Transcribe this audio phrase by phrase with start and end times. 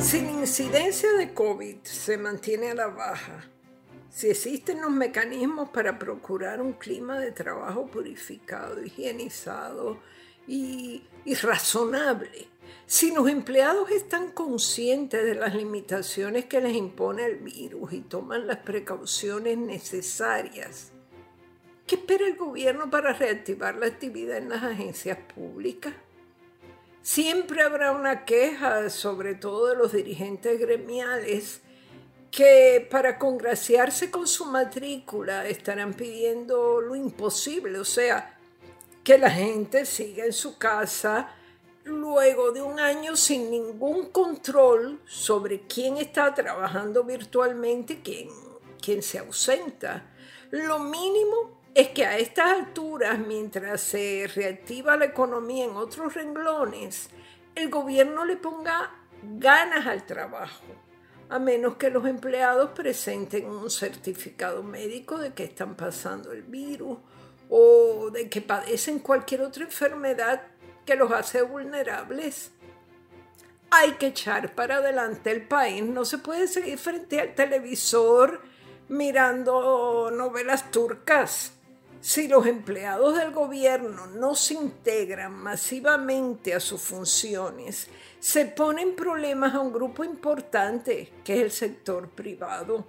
[0.00, 3.44] Si la incidencia de COVID se mantiene a la baja,
[4.08, 9.98] si existen los mecanismos para procurar un clima de trabajo purificado, higienizado
[10.46, 11.02] y,
[11.42, 12.46] razonable,
[12.86, 18.46] si los empleados están conscientes de las limitaciones que les impone el virus y toman
[18.46, 20.92] las precauciones necesarias,
[21.88, 25.92] ¿qué espera el gobierno para reactivar la actividad en las agencias públicas?
[27.02, 31.62] Siempre habrá una queja, sobre todo de los dirigentes gremiales,
[32.30, 38.38] que para congraciarse con su matrícula estarán pidiendo lo imposible, o sea,
[39.02, 41.34] que la gente siga en su casa
[41.84, 48.28] luego de un año sin ningún control sobre quién está trabajando virtualmente quién,
[48.82, 50.04] quién se ausenta.
[50.50, 57.08] Lo mínimo es que a estas alturas, mientras se reactiva la economía en otros renglones,
[57.54, 58.90] el gobierno le ponga
[59.22, 60.64] ganas al trabajo,
[61.28, 66.98] a menos que los empleados presenten un certificado médico de que están pasando el virus
[67.48, 70.48] o de que padecen cualquier otra enfermedad
[70.84, 72.50] que los hace vulnerables.
[73.70, 78.40] Hay que echar para adelante el país, no se puede seguir frente al televisor
[78.88, 81.52] mirando novelas turcas.
[82.00, 87.88] Si los empleados del gobierno no se integran masivamente a sus funciones,
[88.20, 92.86] se ponen problemas a un grupo importante, que es el sector privado,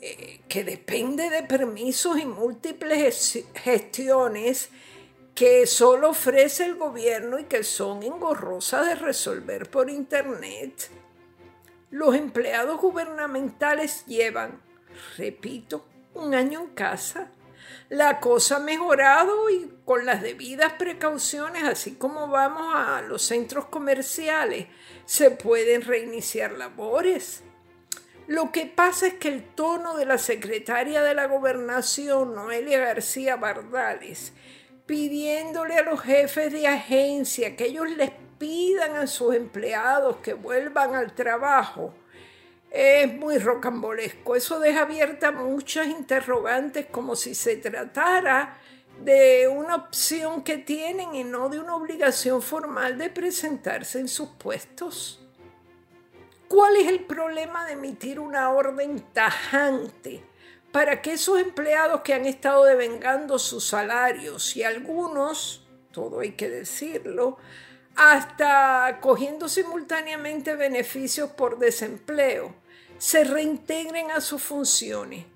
[0.00, 4.70] eh, que depende de permisos y múltiples gestiones
[5.34, 10.90] que solo ofrece el gobierno y que son engorrosas de resolver por Internet.
[11.90, 14.60] Los empleados gubernamentales llevan,
[15.16, 17.30] repito, un año en casa
[17.88, 23.66] la cosa ha mejorado y con las debidas precauciones, así como vamos a los centros
[23.66, 24.66] comerciales,
[25.04, 27.42] se pueden reiniciar labores.
[28.26, 33.36] Lo que pasa es que el tono de la secretaria de la gobernación, Noelia García
[33.36, 34.32] Bardales,
[34.84, 40.94] pidiéndole a los jefes de agencia que ellos les pidan a sus empleados que vuelvan
[40.94, 41.94] al trabajo,
[42.76, 44.36] es muy rocambolesco.
[44.36, 48.58] Eso deja abiertas muchas interrogantes como si se tratara
[49.02, 54.28] de una opción que tienen y no de una obligación formal de presentarse en sus
[54.30, 55.22] puestos.
[56.48, 60.22] ¿Cuál es el problema de emitir una orden tajante
[60.70, 66.48] para que esos empleados que han estado devengando sus salarios y algunos, todo hay que
[66.48, 67.38] decirlo,
[67.96, 72.54] hasta cogiendo simultáneamente beneficios por desempleo,
[72.98, 75.26] se reintegren a sus funciones.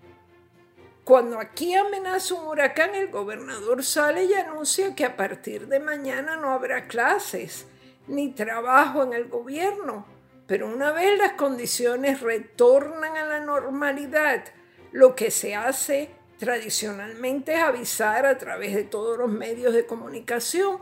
[1.05, 6.37] Cuando aquí amenaza un huracán, el gobernador sale y anuncia que a partir de mañana
[6.37, 7.67] no habrá clases
[8.07, 10.07] ni trabajo en el gobierno.
[10.47, 14.45] Pero una vez las condiciones retornan a la normalidad,
[14.93, 20.79] lo que se hace tradicionalmente es avisar a través de todos los medios de comunicación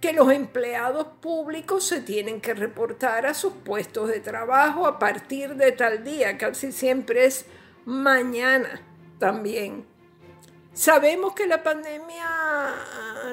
[0.00, 5.56] que los empleados públicos se tienen que reportar a sus puestos de trabajo a partir
[5.56, 7.44] de tal día, casi siempre es
[7.84, 8.80] mañana
[9.18, 9.84] también.
[10.72, 12.74] Sabemos que la pandemia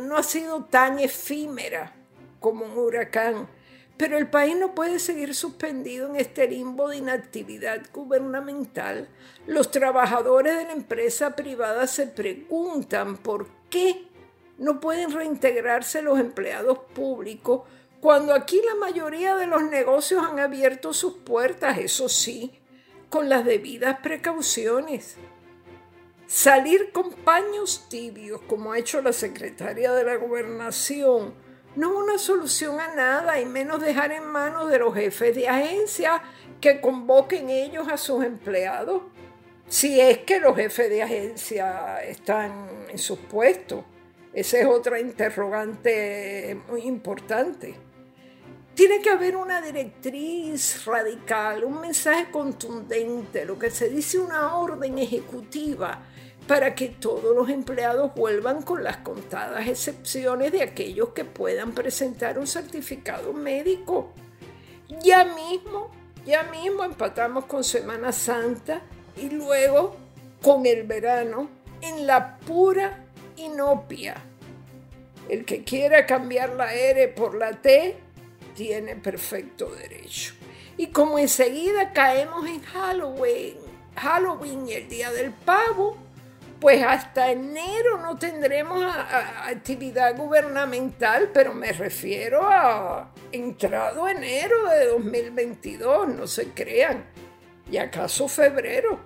[0.04, 1.94] no ha sido tan efímera
[2.40, 3.48] como un huracán,
[3.96, 9.08] pero el país no puede seguir suspendido en este limbo de inactividad gubernamental.
[9.46, 14.08] Los trabajadores de la empresa privada se preguntan por qué
[14.58, 17.62] no pueden reintegrarse los empleados públicos
[18.00, 22.60] cuando aquí la mayoría de los negocios han abierto sus puertas, eso sí,
[23.10, 25.16] con las debidas precauciones.
[26.28, 31.34] Salir con paños tibios, como ha hecho la secretaria de la gobernación,
[31.76, 35.48] no es una solución a nada y menos dejar en manos de los jefes de
[35.48, 36.22] agencia
[36.60, 39.04] que convoquen ellos a sus empleados,
[39.68, 43.84] si es que los jefes de agencia están en sus puestos.
[44.38, 47.74] Esa es otra interrogante muy importante.
[48.76, 55.00] Tiene que haber una directriz radical, un mensaje contundente, lo que se dice una orden
[55.00, 56.04] ejecutiva
[56.48, 62.38] para que todos los empleados vuelvan con las contadas excepciones de aquellos que puedan presentar
[62.38, 64.14] un certificado médico.
[65.02, 65.90] Ya mismo,
[66.28, 68.84] ya mismo empatamos con Semana Santa
[69.16, 69.96] y luego
[70.44, 71.50] con el verano
[71.82, 73.07] en la pura
[73.38, 74.16] inopia.
[75.30, 77.98] El que quiera cambiar la R por la T
[78.56, 80.34] tiene perfecto derecho.
[80.78, 83.58] Y como enseguida caemos en Halloween,
[83.96, 85.98] Halloween y el día del pavo,
[86.60, 96.08] pues hasta enero no tendremos actividad gubernamental, pero me refiero a entrado enero de 2022,
[96.10, 97.06] no se crean,
[97.70, 99.00] y acaso febrero.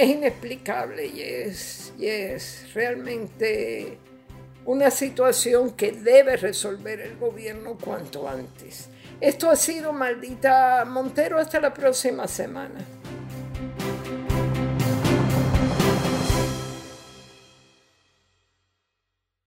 [0.00, 3.98] Es inexplicable y es, es realmente
[4.64, 8.88] una situación que debe resolver el gobierno cuanto antes.
[9.20, 12.80] Esto ha sido maldita Montero hasta la próxima semana.